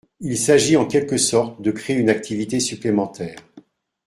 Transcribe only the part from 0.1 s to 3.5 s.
Il s’agit en quelque sorte de créer une activité supplémentaire.